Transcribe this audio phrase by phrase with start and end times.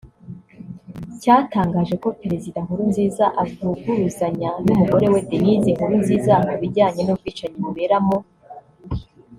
[1.21, 9.01] cyatangaje ko Perezida Nkurunziza avuguruzanya n’umugore we Denise Nkurunziza ku bijyanye n’ubwicanyi bubera mu Burundi